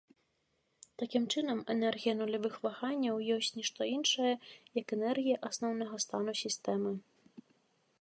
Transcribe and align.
Такім 1.01 1.23
чынам, 1.33 1.59
энергія 1.73 2.13
нулявых 2.21 2.57
ваганняў 2.65 3.23
ёсць 3.37 3.51
ні 3.59 3.63
што 3.71 3.81
іншае, 3.95 4.33
як 4.81 4.87
энергія 5.01 5.37
асноўнага 5.51 6.05
стану 6.09 6.31
сістэмы. 6.45 6.91